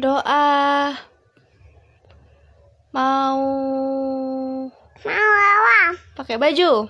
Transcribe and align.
Doa 0.00 0.96
mau 2.96 3.36
Mau 5.04 5.32
apa? 5.36 5.80
pakai 6.16 6.40
baju. 6.40 6.88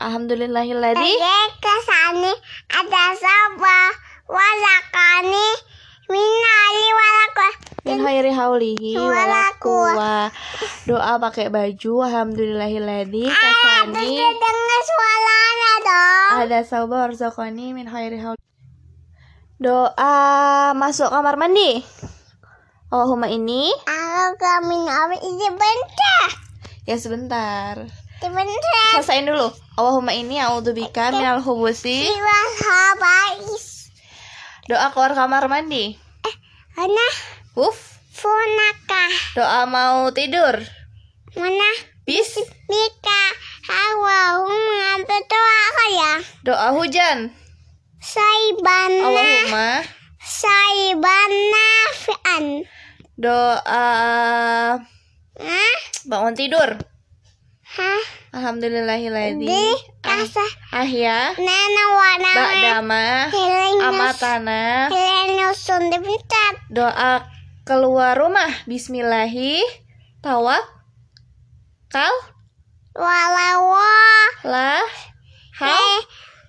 Alhamdulillahilladzi 0.00 1.12
kesani 1.60 2.32
ada 2.72 3.12
sapa 3.12 3.80
walakani 4.24 5.48
minali 6.08 6.88
walakwa 6.96 7.48
min 7.84 7.98
khairi 8.00 8.32
haulihi 8.32 8.96
wala 8.96 9.12
Wala 9.12 9.44
quwwa. 9.60 10.16
Doa 10.88 11.12
pakai 11.20 11.52
baju 11.52 11.92
alhamdulillahilladzi 12.08 13.24
Terus 13.28 13.36
kasani 13.36 14.16
dengar 14.16 14.80
suaranya 14.80 15.72
dong 15.84 16.32
ada 16.40 16.60
sabar 16.64 17.12
warzaqani 17.12 17.76
min 17.76 17.84
khairi 17.84 18.16
haul. 18.16 18.40
Doa 19.60 20.72
masuk 20.72 21.12
kamar 21.12 21.36
mandi. 21.36 21.84
Allahumma 22.96 23.28
ini 23.28 23.68
Aku 23.84 24.40
kami 24.40 24.88
nabi 24.88 25.20
ini 25.20 25.52
bentar 25.52 26.28
ya 26.88 26.96
sebentar. 26.96 27.84
Sebentar 28.22 28.88
Selesaiin 28.96 29.28
dulu. 29.28 29.52
Allahumma 29.76 30.16
ini 30.16 30.40
a'udzubika 30.40 31.12
minal 31.12 31.44
habais 31.44 31.84
Doa 34.64 34.88
keluar 34.96 35.12
kamar 35.12 35.44
mandi. 35.52 36.00
Mana 36.72 37.08
Uf. 37.52 38.00
funaka 38.16 39.04
Doa 39.36 39.68
mau 39.68 40.08
tidur. 40.16 40.56
Mana 41.36 41.68
Bis. 42.08 42.32
Bika 42.66 43.22
mengambil 44.46 45.20
doa 45.26 45.62
kaya 45.76 46.12
Doa 46.42 46.68
hujan. 46.72 47.18
Saibana 48.00 49.04
Allahumma. 49.04 49.70
Saibana 50.18 51.68
fi'an 51.94 52.66
Doa 53.16 54.76
Hah? 55.36 55.76
bangun 56.04 56.36
tidur. 56.36 56.76
Hah? 57.64 58.02
Alhamdulillahilladzi 58.36 59.56
kasah 60.04 60.52
ahya 60.68 61.32
Nana 61.40 61.84
ba'dama 62.20 63.32
Hilang 63.32 63.80
amatana. 63.88 64.92
Doa 66.68 67.24
keluar 67.64 68.20
rumah. 68.20 68.52
Bismillahi. 68.68 69.64
Tawak. 70.20 70.60
Kal. 71.88 72.12
Walawa. 72.92 73.96
Hal. 75.56 75.72
Eh 75.72 76.00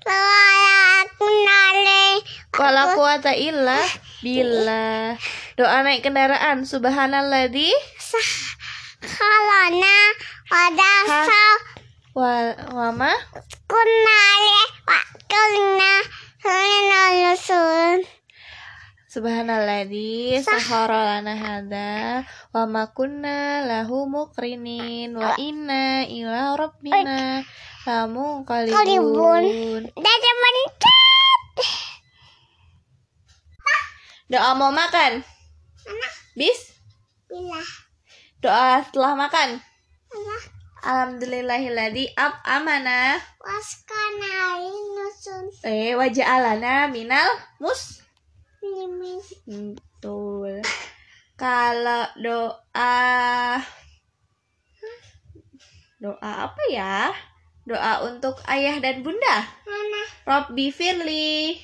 Wala 0.08 1.04
aku 1.04 1.28
nale 1.28 2.24
wala 2.56 2.96
quwata 2.96 3.36
illa 3.36 3.76
billah 4.24 5.20
doa 5.58 5.82
naik 5.82 6.06
kendaraan. 6.06 6.70
Subhanalladzi. 6.70 7.74
Kalana 8.98 9.98
Ada 10.48 10.94
Hah? 11.06 11.26
sa 11.26 11.44
wa 12.18 12.34
wama 12.74 13.14
Kunale 13.70 14.62
Wakulna 14.90 16.02
Hana 16.42 17.02
nyusun 17.14 18.02
subhanalladzi 19.06 20.42
sahara 20.42 21.22
lana 21.22 21.34
hadza 21.38 22.26
wa 22.54 22.64
ma 22.66 22.90
kunna 22.90 23.62
lahu 23.66 24.10
muqrinin 24.10 25.14
wa 25.14 25.38
inna 25.42 26.06
ila 26.06 26.58
rabbina 26.58 27.42
lamunqalibun. 27.86 29.94
Bentar 29.94 30.38
doa 34.28 34.52
mau 34.60 34.76
makan 34.76 35.24
bis? 36.38 36.78
Bila 37.28 37.62
doa 38.40 38.86
setelah 38.86 39.14
makan? 39.18 39.60
Bila 40.08 40.38
alhamdulillahilladzi 40.88 42.16
ab 42.16 42.40
amana. 42.48 43.20
Waskana 43.42 44.62
Nyusun 44.62 45.46
eh 45.68 45.98
wajah 45.98 46.40
alana 46.40 46.88
minal 46.88 47.28
mus. 47.60 48.06
Limin 48.64 49.20
betul. 49.48 50.64
Kalau 51.38 52.06
doa 52.18 52.96
doa 56.00 56.32
apa 56.50 56.64
ya? 56.72 57.12
Doa 57.68 58.08
untuk 58.08 58.40
ayah 58.48 58.80
dan 58.80 59.04
bunda? 59.04 59.44
Mana? 59.68 60.02
Robbi 60.24 60.72
firli. 60.72 61.60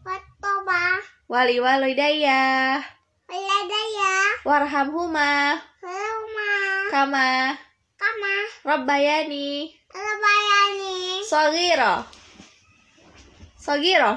Watoba 0.00 1.04
wali 1.28 1.60
walidayya 1.60 2.80
Waladaya 3.28 4.12
warhamhuma. 4.44 5.60
Rumah 5.84 6.88
kama. 6.90 7.52
Kama. 8.00 8.34
Rabbayani. 8.64 9.68
Lebayani 9.92 11.20
sogiro 11.28 12.04
sogiro 13.60 14.12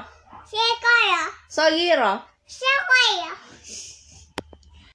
Sekoyo 0.48 1.22
sogiro 1.48 2.12
Sekoyo 2.48 3.32